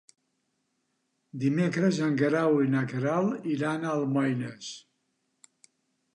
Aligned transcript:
Dimecres 1.43 1.99
en 2.05 2.17
Guerau 2.21 2.57
i 2.65 2.71
na 2.73 2.83
Queralt 2.95 3.47
iran 3.59 3.87
a 3.87 3.93
Almoines. 4.01 4.73